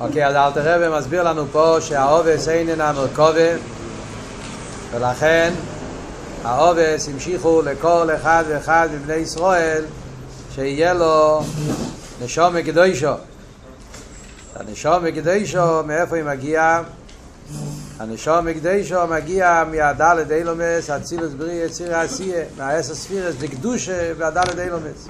[0.00, 3.50] אוקיי, אז אלתר רבי מסביר לנו פה שהעובס אינן המרכובה
[4.90, 5.52] ולכן
[6.44, 9.84] העובס המשיכו לכל אחד ואחד מבני ישראל
[10.54, 11.42] שיהיה לו
[12.22, 13.12] נשום מקדושו.
[14.56, 16.82] הנשום מקדושו, מאיפה היא מגיעה?
[17.98, 25.08] הנשום מקדושו מגיע מהדלת אילומס, אצילוס בריא, יציר העשייה, מהעשר ספירס, בקדושה והדלת אילומס.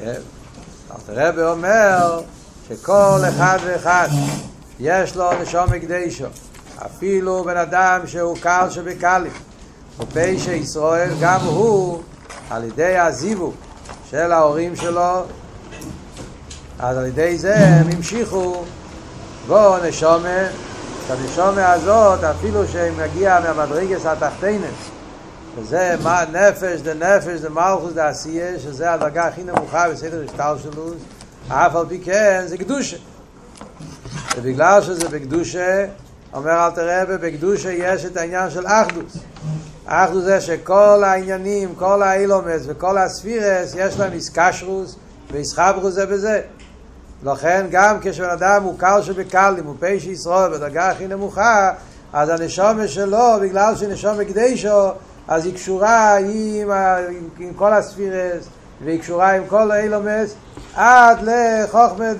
[0.00, 2.20] אלתר רבי אומר
[2.72, 4.08] שכל אחד ואחד
[4.80, 6.24] יש לו נשום מקדשו
[6.86, 9.32] אפילו בן אדם שהוא קל שבקלים
[9.98, 12.02] ופשע ישראל גם הוא
[12.50, 13.54] על ידי הזיווג
[14.10, 15.22] של ההורים שלו.
[16.78, 18.64] אז על ידי זה הם המשיכו
[19.46, 20.48] בו נשומה
[21.08, 24.90] שהנשומה הזאת אפילו שהיא מגיעה מהמדרגס התחתינס
[25.56, 25.96] וזה
[26.32, 30.84] נפש דה נפש דה מלכוס דה עשייה שזה הדרגה הכי נמוכה בסדר השטל שלו
[31.48, 32.96] אף על פי כן זה קדושה.
[34.36, 35.86] ובגלל שזה בקדושה
[36.34, 39.16] אומר אל תראה בקדושה יש את העניין של אחדוס.
[39.86, 44.96] אחדוס זה שכל העניינים כל האילומס וכל הספירס יש להם איסקשרוס
[45.30, 46.40] ואיסחברו זה בזה.
[47.24, 51.72] לכן גם כשבן אדם הוא קל שבקלים הוא פשע ישראל בדרגה הכי נמוכה
[52.12, 54.90] אז הנשומה שלו בגלל שנשומה קדשו
[55.28, 58.44] אז היא קשורה עם, עם, עם כל הספירס
[58.84, 60.34] והיא קשורה עם כל האילומס
[60.74, 62.12] עד לחוכמה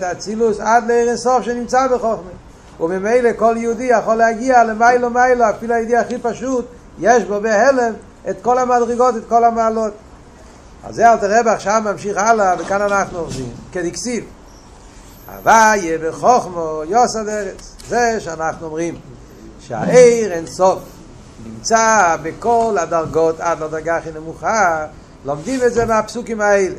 [0.00, 2.30] דאצילוס, עד לארנסוף שנמצא בחוכמה.
[2.80, 6.66] וממילא כל יהודי יכול להגיע למיילו מיילו, אפילו היהודי הכי פשוט,
[6.98, 7.92] יש בו בהלם
[8.30, 9.92] את כל המדרגות, את כל המעלות.
[10.84, 14.24] אז זה אל תראה עכשיו ממשיך הלאה, וכאן אנחנו עובדים, כדקסיב.
[15.34, 17.74] הוויה בחוכמו יוסד ארץ.
[17.88, 18.94] זה שאנחנו אומרים
[19.60, 20.78] שהעיר אינסוף
[21.46, 24.86] נמצא בכל הדרגות עד לדרגה הכי נמוכה,
[25.24, 26.74] לומדים את זה מהפסוקים האלה.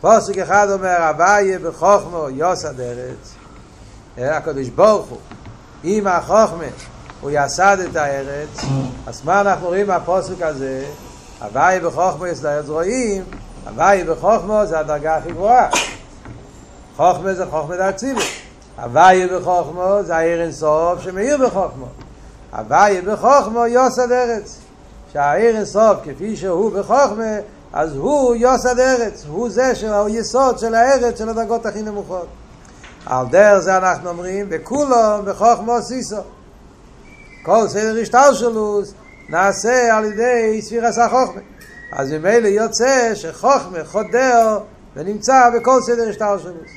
[0.00, 3.34] פוסק אחד אומר, הוויה בחוכמו יוסד ארץ.
[4.18, 5.18] הקדוש ברוך הוא,
[5.84, 6.64] עם החוכמה
[7.20, 8.64] הוא יסד את הארץ,
[9.06, 10.84] אז מה אנחנו רואים מהפוסק הזה?
[11.40, 13.24] הוויה בחוכמו יסד הארץ, רואים,
[13.66, 15.68] הוויה בחוכמו זה הדרגה הכי גבוהה.
[16.96, 18.24] חוכמה זה חוכמה דאצילוס.
[18.82, 21.86] הוויה בחוכמו זה העיר אינסוף שמאיר בחוכמו.
[22.52, 24.58] הוויה בחוכמו יוסד ארץ.
[25.12, 27.36] שהעיר אינסוף כפי שהוא בחוכמה
[27.72, 32.26] אז הוא יוסד ארץ, הוא זה שהוא יסוד של הארץ של הדרגות הכי נמוכות.
[33.06, 36.16] על דרך זה אנחנו אומרים, וכולו בחוכמו סיסו.
[37.42, 38.94] כל סדר השתלשלוס
[39.28, 41.40] נעשה על ידי ספירס החוכמה.
[41.92, 44.58] אז ממילא יוצא שחוכמה חודר
[44.96, 46.70] ונמצא בכל סדר השתלשלוס.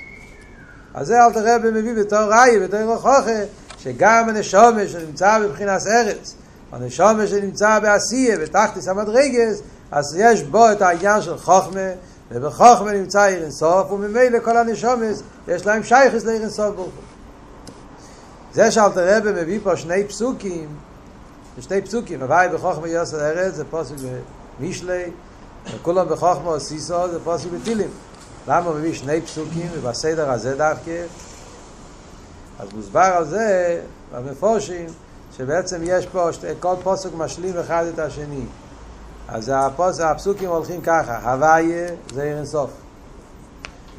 [0.94, 3.40] אז זה אל תראה במביא בתור ראי, בתור הוכחה,
[3.78, 6.36] שגם הנשומה שנמצא בבחינת ארץ,
[6.72, 9.62] הנשומה שנמצא בעשייה, בתחתיס המדרגס,
[9.94, 11.90] אז יש בו את העניין של חוכמה,
[12.32, 17.04] ובחוכמה נמצא עיר אינסוף, וממילא כל הנשומס יש להם שייכס לעיר אינסוף ברוך הוא.
[18.54, 20.70] זה שאלתר רבי מביא פה שני פסוקים,
[21.60, 23.96] שני פסוקים, הוואי בחוכמה יוסד ארץ, זה פוסק
[24.60, 25.04] במישלי,
[25.76, 27.90] וכולם בחוכמה עשיסו, זה פוסק בטילים.
[28.48, 31.04] למה הוא מביא שני פסוקים, ובסדר הזה דווקא?
[32.60, 33.82] אז מוסבר על זה,
[34.14, 34.86] במפורשים,
[35.38, 38.46] שבעצם יש פה, כל פוסק משלים אחד את השני.
[39.28, 42.70] אז הפוס, הפסוקים הולכים ככה, הוויה זה עיר אינסוף.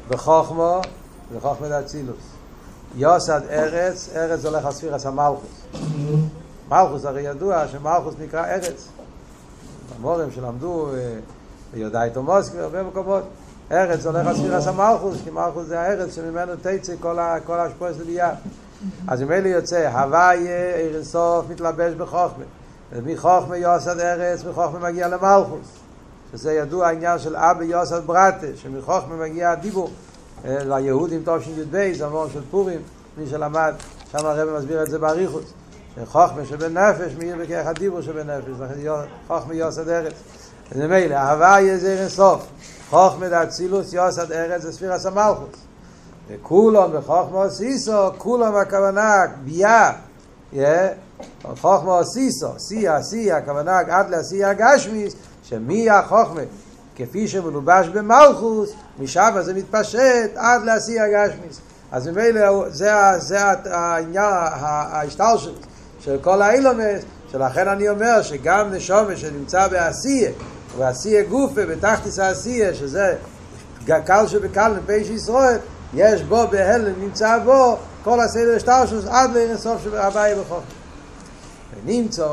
[0.09, 0.81] בחוכמו
[1.33, 2.35] זה חוכמת אצילוס.
[2.95, 5.65] יוסד ארץ, ארץ הולך על ספירס המלכוס.
[6.69, 8.87] מלכוס הרי ידוע שמלכוס נקרא ארץ.
[9.97, 10.89] המורים שלמדו
[11.73, 13.23] ביודאי תומוס בהרבה מקומות.
[13.71, 16.93] ארץ הולך על ספירס המלכוס, כי מלכוס זה הארץ שממנו תצא
[17.45, 18.31] כל השפועס לביאה.
[19.07, 22.43] אז ממילא יוצא, הוויה עיר אינסוף מתלבש בחוכמה.
[22.91, 25.67] ומחוכמה יוסד ארץ, מחוכמה מגיע למלכוס.
[26.31, 29.89] שזה ידוע העניין של אבא יוסד ברטה, שמחוכמה מגיע הדיבור.
[30.45, 32.79] ליהודים טוב שי"ב, זה המון של פורים,
[33.17, 33.73] מי שלמד,
[34.11, 35.53] שם הרב מסביר את זה באריכוס.
[35.95, 38.49] שחוכמה שבנפש מאיר בכך הדיבור שבנפש,
[39.27, 40.13] חוכמה יוסד ארץ.
[40.71, 42.45] זה מילא, אהבה יהיה זה אינסוף.
[42.89, 45.55] חוכמה דאצילוס יוסד ארץ זה ספירס המלכוס.
[46.27, 49.91] וכולם בחוכמה סיסו, כולם הכוונה, ביאה,
[51.61, 55.13] חוכמה סיסו, סי הסי, הכוונה עד לעשי הגשמיס,
[55.43, 56.41] שמי החוכמה,
[56.95, 61.59] כפי שמלובש במלכוס, משם זה מתפשט עד לעשי הגשמיס.
[61.91, 65.65] אז ממילא זה, זה העניין, ההשתלשלות
[65.99, 67.01] של כל האילומס,
[67.31, 70.31] שלכן אני אומר שגם נשומה שנמצא בעשייה,
[70.77, 73.15] ועשייה גופה, בתחתיס העשייה, שזה
[74.05, 75.57] קל שבקל מפי שישראל,
[75.93, 80.84] יש בו בהלם, נמצא בו כל הסדר השתלשלות עד לאינסוף הבאי בחוכמה.
[81.83, 82.27] ונמצא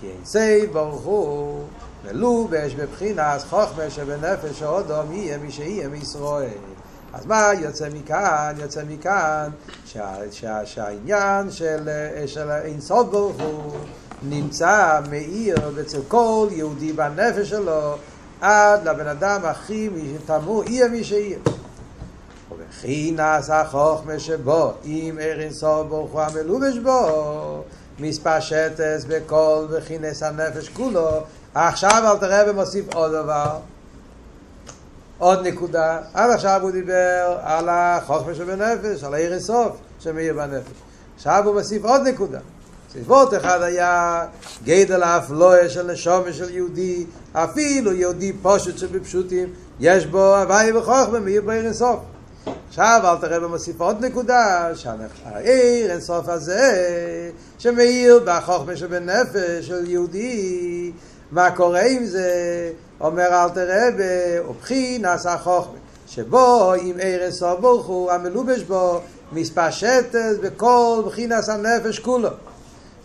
[0.00, 1.64] כי אין סייב ברוך הוא
[2.04, 6.58] ולובש בבחינס חוכמה שבנפש האודום יהיה מי שיהיה מישראל
[7.12, 8.54] אז מה יוצא מכאן?
[8.58, 9.50] יוצא מכאן
[9.86, 11.88] שה, שה, שהעניין של,
[12.26, 13.72] של אינסוף ברוך הוא
[14.22, 17.94] נמצא מאיר אצל כל יהודי בנפש שלו
[18.40, 19.90] עד לבן אדם הכי
[20.26, 21.38] תמור, יהיה מי שיהיה.
[23.12, 27.62] נעשה חוכמה שבו אם ער אינסוף ברוך הוא המלובש בו
[27.98, 31.22] מספשטס בכל וכינס הנפש כולו.
[31.54, 33.58] עכשיו אל תראה ומוסיף עוד דבר.
[35.18, 35.98] עוד נקודה.
[36.14, 40.72] עד עכשיו הוא דיבר על החוכמה שבנפש על העיר אינסוף שמאיר בנפש.
[41.16, 42.38] עכשיו הוא מוסיף עוד נקודה.
[42.92, 44.24] סיבות אחד היה
[44.64, 49.48] גדל האפלואה של נשומה של יהודי אפילו יהודי פושט שבפשוטים
[49.80, 52.00] יש בו הוואי וחוכמה מאיר בעיר אינסוף
[52.78, 56.72] עכשיו אל תראה במוסיף עוד נקודה שהעיר אינסוף הזה
[57.58, 60.92] שמאיר בחוכמה שבנפש של יהודי.
[61.30, 62.30] מה קורה עם זה?
[63.00, 63.88] אומר אל תראה
[64.48, 69.00] ובחינס החוכמה שבו עם עיר אינסוף ברוך הוא המלובש בו
[69.32, 72.30] מספשטת בכל בחינס הנפש כולו.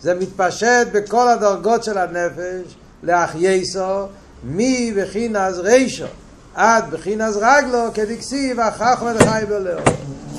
[0.00, 4.06] זה מתפשט בכל הדרגות של הנפש לאחייסו
[4.44, 6.06] מי בחינס רישו
[6.54, 9.78] עד בחינס רגלו כדקסיב החכמה לחי בלאו.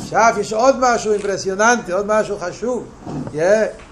[0.04, 2.88] עכשיו יש עוד משהו אימפרסיוננטי, עוד משהו חשוב,
[3.33, 3.39] yeah,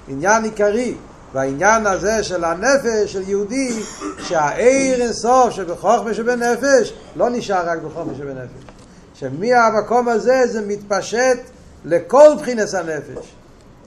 [0.07, 0.95] עניין עיקרי,
[1.33, 3.79] והעניין הזה של הנפש של יהודי,
[4.17, 8.65] שהעיר אינסוף שבחוכמה שבנפש לא נשאר רק בחוכמה שבנפש.
[9.13, 11.39] שמהמקום הזה זה מתפשט
[11.85, 13.35] לכל בחינס הנפש.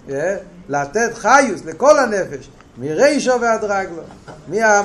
[0.08, 0.12] Yeah,
[0.68, 2.48] לתת חיוס לכל הנפש,
[2.78, 4.02] מרישו ועד רגלו,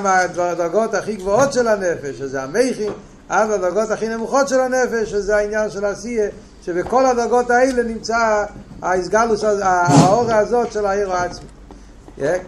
[0.02, 2.92] מהדרגות הכי גבוהות של הנפש, שזה המכין,
[3.30, 6.28] עד הדרגות הכי נמוכות של הנפש, שזה העניין של עשייה,
[6.62, 8.44] שבכל הדרגות האלה נמצא
[8.82, 11.46] ההסגלוס, האור הזאת של העיר העצמי.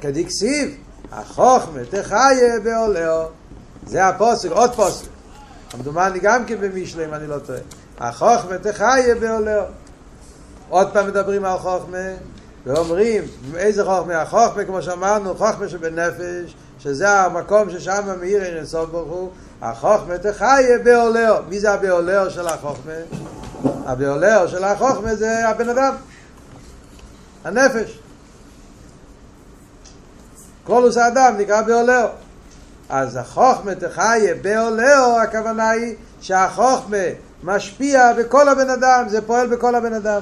[0.00, 0.76] כדקסיב,
[1.12, 3.22] החוכמה תחיה בעולהו.
[3.86, 5.06] זה הפוסק, עוד פוסק.
[5.70, 7.58] כמדומני גם כן במשלי, אם אני לא טועה.
[7.98, 9.64] החוכמה תחיה בעולהו.
[10.68, 12.08] עוד פעם מדברים על חוכמה,
[12.66, 13.24] ואומרים,
[13.56, 14.22] איזה חוכמה?
[14.22, 19.30] החוכמה, כמו שאמרנו, חוכמה שבנפש, שזה המקום ששם מאיר אין סוף ברוך הוא,
[19.62, 21.36] החוכמה תחיה בעולהו.
[21.48, 22.92] מי זה הבעולהו של החוכמה?
[23.86, 25.94] הבעולהו של החוכמה זה הבן אדם,
[27.44, 27.98] הנפש.
[30.64, 32.08] קולוס האדם נקרא בעולהו.
[32.88, 36.96] אז החוכמה תחיה בעולהו, הכוונה היא שהחוכמה
[37.42, 40.20] משפיע בכל הבן אדם, זה פועל בכל הבן אדם.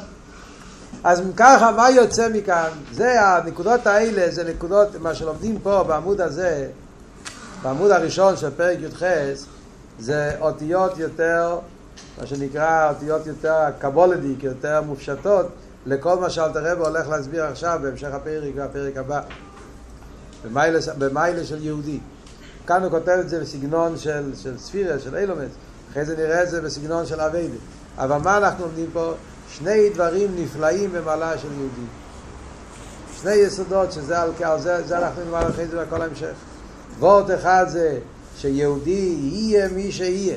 [1.05, 2.69] אז ככה, מה יוצא מכאן?
[2.93, 6.69] זה הנקודות האלה, זה נקודות, מה שלומדים פה בעמוד הזה,
[7.63, 9.03] בעמוד הראשון של פרק י"ח,
[9.99, 11.59] זה אותיות יותר,
[12.21, 15.47] מה שנקרא אותיות יותר קבולדיק, יותר מופשטות,
[15.87, 19.21] לכל מה שאלתר רב הולך להסביר עכשיו בהמשך הפרק והפרק הבא.
[20.99, 21.99] במיילה של יהודי.
[22.67, 25.51] כאן הוא כותב את זה בסגנון של, של ספירה, של אילומץ,
[25.91, 27.57] אחרי זה נראה את זה בסגנון של אביידי.
[27.99, 29.13] אבל מה אנחנו לומדים פה?
[29.51, 31.87] שני דברים נפלאים במעלה של יהודי.
[33.23, 36.33] שני יסודות, שזה על, זה, זה אנחנו נאמר אחרי זה בכל ההמשך.
[36.99, 37.99] וורט אחד זה
[38.37, 40.37] שיהודי יהיה מי שיהיה.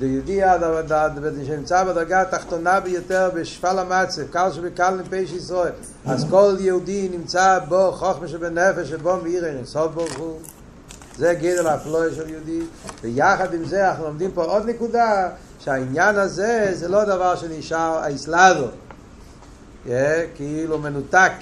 [0.00, 0.40] יהודי
[1.46, 5.72] שנמצא בדרגה התחתונה ביותר בשפל המצב, קל שבקל נפש ישראל.
[6.06, 10.38] אז כל יהודי נמצא בו חוכמה שבנפש שבו מאיר אין סוף ברוך הוא.
[11.16, 12.60] זה גדל הפלואה של יהודי.
[13.02, 15.28] ויחד עם זה אנחנו לומדים פה עוד נקודה,
[15.64, 18.66] שהעניין הזה זה לא דבר שנשאר האסלאדו.
[20.34, 21.32] כאילו מנותק,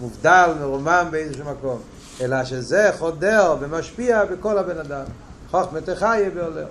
[0.00, 1.80] מובדל, מרומם באיזשהו מקום.
[2.20, 5.04] אלא שזה חודר ומשפיע בכל הבן אדם.
[5.50, 6.66] חוכמה תחיה בעולר.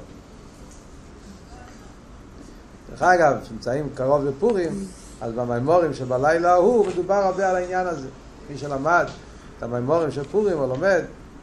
[2.90, 4.86] דרך אגב, כשנמצאים קרוב לפורים,
[5.22, 8.08] אז במימורים שבלילה ההוא מדובר הרבה על העניין הזה.
[8.50, 9.06] מי שלמד
[9.58, 11.02] את המימורים של פורים או לומד,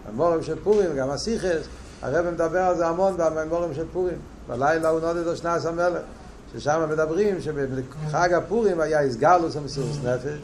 [0.09, 1.67] המימורים של פורים, גם הסיכס,
[2.03, 4.34] הרב מדבר על זה המון במימורים של פורים.
[4.49, 6.03] בלילה הוא נודד או שנס המלך,
[6.53, 10.39] ששם מדברים שבחג הפורים היה הסגלוס המסירות נפש,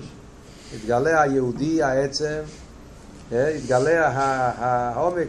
[0.75, 2.41] התגלה היהודי העצם,
[3.33, 4.09] התגלה
[4.59, 5.29] העומק,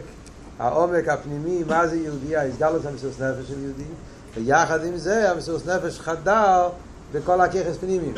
[0.58, 3.84] העומק הפנימי, מה זה יהודי, הסגלוס המסירות נפש של יהודי,
[4.34, 6.68] ויחד עם זה המסירות נפש חדר
[7.12, 8.14] בכל הככס פנימיים,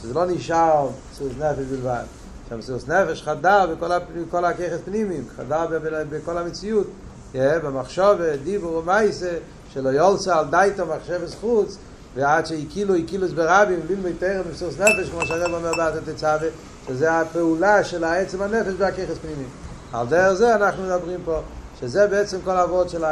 [0.00, 2.04] שזה לא נשאר מסירות נפש בלבד,
[2.48, 5.66] שהמסירות נפש חדר בכל, בכל הככס פנימיים, חדר
[6.10, 6.86] בכל המציאות,
[7.34, 9.34] במחשוב, דיבור ומייסה,
[9.74, 11.78] שלא יולצה על דייטו מחשבס חוץ,
[12.14, 16.48] ועד שהקילו, הקילו ברבים, ללמי תרם במסירות נפש, כמו שהרב אומר בעת התצווה,
[16.88, 19.44] שזה הפעולה של העצם הנפש והככס פנימי.
[19.92, 21.40] על דרך זה אנחנו מדברים פה,
[21.80, 23.04] שזה בעצם כל העבוד של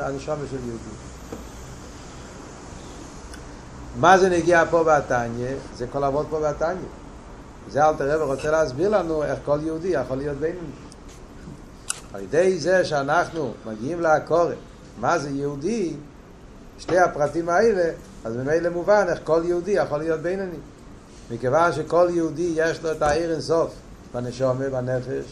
[0.00, 0.96] הנשמה של יהודי.
[3.96, 5.48] מה זה נגיע פה בתניא?
[5.76, 6.88] זה כל העבוד פה בתניא.
[7.70, 10.60] זה אל תראה ורוצה להסביר לנו איך כל יהודי יכול להיות בינינו.
[12.14, 14.56] על ידי זה שאנחנו מגיעים לעקורת,
[15.00, 15.94] מה זה יהודי,
[16.78, 17.90] שתי הפרטים האלה,
[18.24, 20.58] אז ממילא מובן איך כל יהודי יכול להיות בינוני.
[21.30, 23.74] מכיוון שכל יהודי יש לו את העיר אינסוף
[24.14, 25.24] בנשומה, בנפש,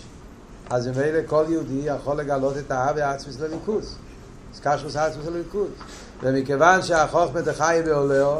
[0.71, 3.97] אז ממילא כל יהודי יכול לגלות את האב והעצמס לליכוז.
[4.55, 5.69] אז קשרוס העצמס לליכוז.
[6.23, 8.37] ומכיוון שהחוכמה דחי בעולהו,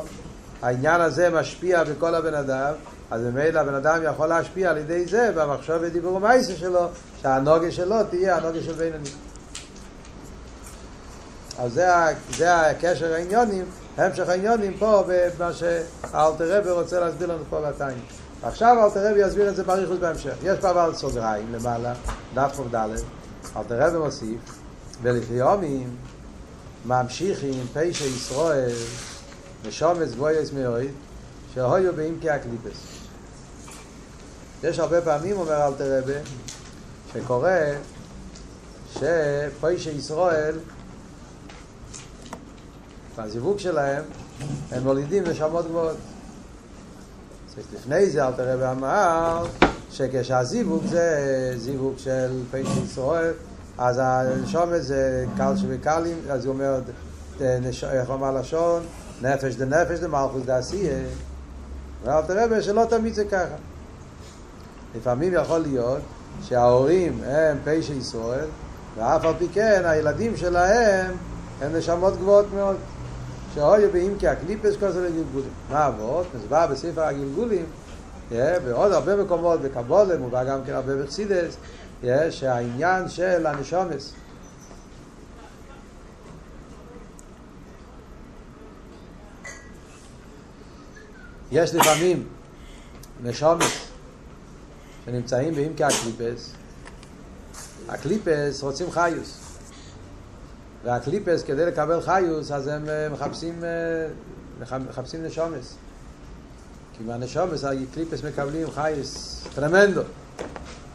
[0.63, 2.73] העניין הזה משפיע בכל הבן אדם,
[3.11, 6.89] אז ממילא הבן אדם יכול להשפיע על ידי זה במחשוב ודיבור ומייסה שלו,
[7.23, 9.11] שהנוגה שלו תהיה הנוגה של בינוני.
[11.61, 11.87] אז זה,
[12.37, 13.65] זה הקשר העניונים,
[13.97, 17.99] המשך העניונים פה במה שאלתר רבי רוצה להסביר לנו פה בתיים.
[18.43, 20.35] עכשיו אלתר רבי יסביר את זה באריכות בהמשך.
[20.43, 21.95] יש פה אבל סוגריים למעלה,
[22.35, 22.75] דף ח"ד,
[23.57, 24.41] אלתר רבי מוסיף,
[25.03, 25.97] ולחיומים
[26.85, 28.77] ממשיכים פשע ישראל
[29.63, 30.83] ושומץ גבויס מאוד,
[31.55, 32.79] שהויו באימקי הקליפס.
[34.63, 36.19] יש הרבה פעמים, אומר אלתר רבי,
[37.13, 37.61] שקורה
[38.93, 40.55] שפשע ישראל
[43.25, 44.03] בזיווג שלהם,
[44.73, 45.97] הם מולידים נשמות גבוהות.
[47.75, 49.47] לפני זה אלתר רבי אמר
[49.91, 53.33] שכשהזיווג זה זיווג של פשע ישראל,
[53.79, 56.81] אז הנשומת זה קל שבקלים, אז הוא אומר,
[57.91, 58.83] איך אמר לשון?
[59.23, 60.99] נפש דה נפש דה מלכוס דה עשייה.
[62.05, 63.57] ואלתר רבי שלא תמיד זה ככה.
[64.97, 66.01] לפעמים יכול להיות
[66.43, 68.47] שההורים הם פשע ישראל,
[68.97, 71.17] ואף על פי כן הילדים שלהם
[71.61, 72.77] הם נשמות גבוהות מאוד.
[73.55, 75.51] שאויו באימקי הקליפס כוסר לגלגולים.
[75.71, 76.27] מה עבוד?
[76.35, 77.65] מסבר בספר הגלגולים,
[78.31, 81.57] בעוד הרבה מקומות, בקבולה, מובא גם כן הרבה בחסידס,
[82.31, 84.13] שהעניין של הנשומס,
[91.53, 92.29] יש לפעמים
[93.23, 93.89] נשומס
[95.05, 96.53] שנמצאים באימקי הקליפס,
[97.89, 99.50] הקליפס רוצים חיוס.
[100.85, 103.65] והקליפס כדי לקבל חיוס אז הם מחפשים,
[104.61, 105.75] מחפשים נשומס
[106.99, 110.01] כי מהנשומס הקליפס מקבלים חייס טרמנדו.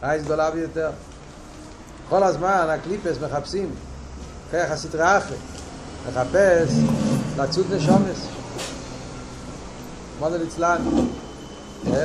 [0.00, 0.90] חייס גדולה ביותר.
[2.08, 3.70] כל הזמן הקליפס מחפשים
[4.52, 5.38] כך הסדרה אחרת
[6.08, 6.74] מחפש
[7.38, 8.26] לצוד נשומס
[10.18, 10.82] מודל אצלן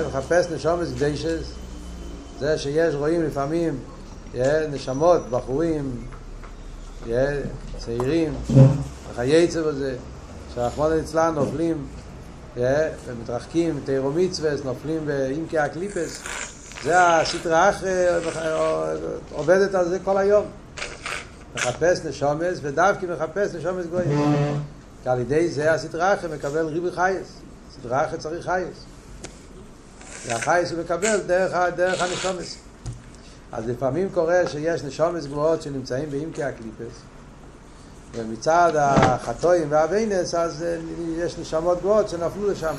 [0.08, 1.52] מחפש נשומס גדשס
[2.40, 3.80] זה שיש רואים לפעמים
[4.72, 6.08] נשמות, בחורים
[7.78, 8.34] צעירים,
[9.12, 9.96] וכייצא בזה,
[10.56, 11.88] שהרחמון אצלן נופלים
[12.56, 16.22] ומתרחקים, תירו מצווה, נופלים באימקי הקליפס,
[16.84, 18.06] זה הסטרה אחרי,
[19.32, 20.46] עובדת על זה כל היום.
[21.56, 24.62] מחפש נשומס, ודווקא מחפש נשומס גויים.
[25.04, 27.28] כי על ידי זה הסטרה אחרי מקבל ריבי חייס.
[27.80, 28.86] סטרה אחרי צריך חייס.
[30.28, 32.56] והחייס הוא מקבל דרך, דרך הנשומס.
[33.52, 37.02] אז לפעמים קורה שיש נשומס גבוהות שנמצאים באימקי הקליפס
[38.16, 40.66] ומצד החטואים והווינס אז
[41.18, 42.76] יש נשמות גבוהות שנפלו לשם.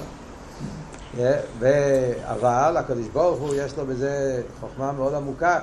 [2.24, 5.60] אבל הקדוש ברוך הוא יש לו בזה חוכמה מאוד עמוקה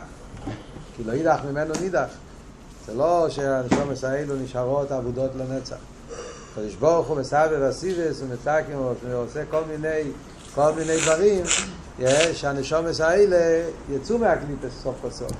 [0.95, 2.09] כי לא יידח ממנו נידח.
[2.87, 5.75] זה לא שהנשומס האלו נשארות עבודות לנצח.
[6.51, 10.11] הקדוש ברוך הוא מסבב הסיבס ומתקים ועושה כל מיני
[10.55, 11.43] כל מיני דברים
[12.33, 15.31] שהנשומס האלה יצאו מהקליפס סוף כל סוף.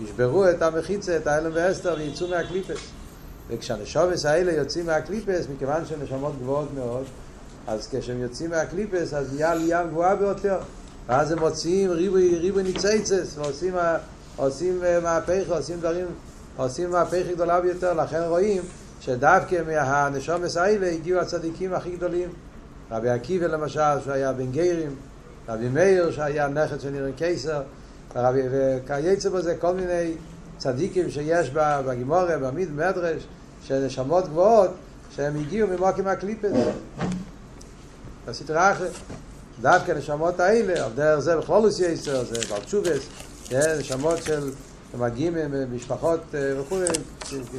[0.00, 2.78] ישברו את המחיצה, את ההעלם והסתר, ויצאו מהקליפס.
[3.48, 7.04] וכשהנשומס האלה יוצאים מהקליפס, מכיוון שהן נשמות גבוהות מאוד,
[7.66, 10.58] אז כשהם יוצאים מהקליפס, אז נהיה עלייה גבוהה ביותר.
[11.06, 13.74] ואז הם מוציאים ריבוי, ריבוי ניצייצס, ועושים
[14.36, 16.06] עושים מהפך, עושים דברים,
[16.56, 17.92] עושים מהפך גדולה ביותר.
[17.92, 18.62] לכן רואים
[19.00, 22.28] שדווקא מהנשומס האלה הגיעו הצדיקים הכי גדולים.
[22.90, 24.94] רבי עקיבא למשל, שהיה בן גיירים,
[25.48, 27.62] רבי מאיר שהיה נכד של נראה קיסר,
[28.14, 30.12] וכייצא בזה כל מיני
[30.58, 33.26] צדיקים שיש בגימורה, במיד מדרש,
[33.64, 34.70] של נשמות גבוהות,
[35.16, 36.50] שהם הגיעו ממוקים הקליפס.
[38.26, 38.90] בסדרה אחרת.
[39.60, 43.08] דווקא נשמות האלה, על דרך זה בכל עושי יסר, זה בלצ'ובס,
[43.78, 44.50] נשמות של
[44.98, 46.20] מגיעים ממשפחות
[46.60, 46.86] וכולי,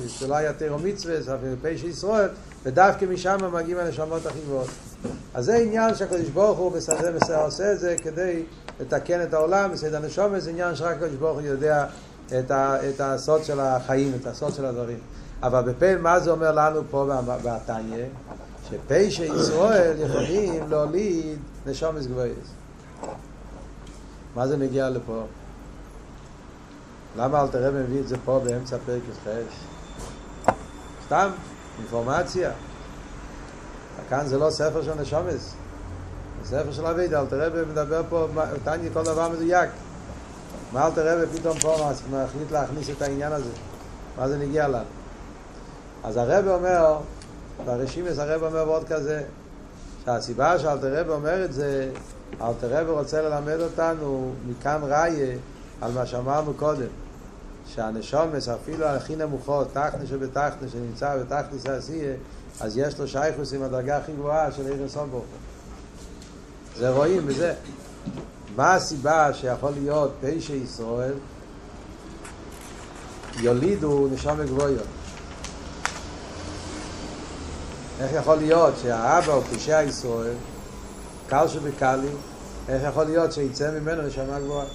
[0.08, 2.30] שלא היה תירו מצווה, זה פשע ישראל,
[2.64, 4.70] ודווקא משם מגיעים הנשמות הכי גבוהות.
[5.34, 8.44] אז זה עניין שהקדוש ברוך הוא מסדר, מסדר, עושה את זה כדי
[8.80, 11.86] לתקן את העולם, מסדר הנשומת, זה עניין שרק הקדוש ברוך הוא יודע
[12.40, 14.98] את, ה, את הסוד של החיים, את הסוד של הדברים.
[15.44, 17.12] אבל בפה, מה זה אומר לנו פה
[17.44, 18.06] בתניא?
[18.70, 22.34] שפשע ישראל יכולים להוליד נשומס גבוהים.
[24.36, 25.24] מה זה מגיע לפה?
[27.18, 29.30] למה אל תראה מביא את זה פה באמצע פרק י"ח?
[31.06, 31.30] סתם,
[31.80, 32.52] אינפורמציה.
[34.10, 35.54] כאן זה לא ספר של נשומס,
[36.44, 38.28] זה ספר של אבידה, אל תראה מדבר פה,
[38.64, 39.70] תניא כל דבר מדויק.
[40.74, 43.52] מה אל תראה פתאום פה מחליט להכניס את העניין הזה?
[44.18, 44.86] מה זה נגיע לנו?
[46.04, 46.98] אז הרב אומר
[47.66, 49.24] ברשימס הרב אומר עוד כזה,
[50.06, 51.90] שהסיבה שאלתר רב אומר את זה,
[52.42, 55.38] אלתר רב רוצה ללמד אותנו מכאן ראיה
[55.82, 56.88] על מה שאמרנו קודם,
[57.68, 62.14] שהנשומס אפילו הכי נמוכות, תחתנה שבתחתנה, שנמצא בתחתיס העשייה,
[62.62, 65.10] אז יש לו שייכוס עם הדרגה הכי גבוהה של עיר הסון
[66.78, 67.54] זה רואים בזה.
[68.56, 71.14] מה הסיבה שיכול להיות פשע ישראל
[73.40, 74.88] יולידו נשום גבוהיות?
[78.00, 80.34] איך יכול להיות שהאבא הוא פשע ישראל,
[81.28, 82.08] קל שבקלי,
[82.70, 84.66] איך יכול להיות שיצא ממנו נשמה גבוהה?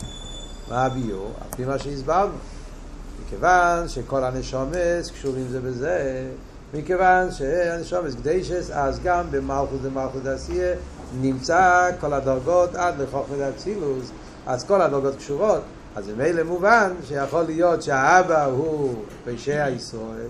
[0.68, 1.32] מה הביור?
[1.40, 2.32] על פי מה שהסברנו.
[3.31, 6.25] מכיוון שכל הנשומס קשורים זה בזה,
[6.75, 10.75] מכיוון שהנשומס קדשס, אז גם במלכות ומלכות עשייה
[11.21, 14.11] נמצא כל הדרגות עד לחוכמת אצילוס,
[14.47, 15.61] אז כל הדרגות קשורות.
[15.97, 18.95] אז ממילא מובן שיכול להיות שהאבא הוא
[19.25, 20.29] פשע ישראל,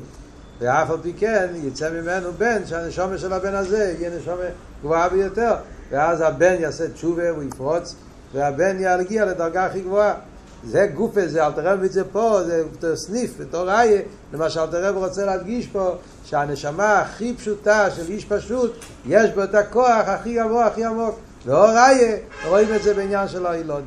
[0.60, 4.44] ואף על פי כן יצא ממנו בן שהנשומה של הבן הזה יהיה נשומה
[4.80, 5.54] גבוהה ביותר
[5.90, 7.94] ואז הבן יעשה תשובה, הוא יפרוץ
[8.32, 10.14] והבן יגיע לדרגה הכי גבוהה
[10.64, 12.40] זה גופה, זה אלתר רב את זה פה,
[12.80, 14.02] זה סניף, בתור ראיה,
[14.32, 18.72] למה שאלתר רב רוצה להדגיש פה, שהנשמה הכי פשוטה של איש פשוט,
[19.06, 21.18] יש בו את הכוח הכי גבוה, הכי עמוק.
[21.46, 22.16] ואור ראיה,
[22.48, 23.84] רואים את זה בעניין של הילודת.